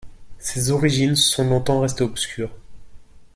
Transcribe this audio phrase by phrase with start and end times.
[0.39, 2.49] Ses origines sont longtemps restées obscures.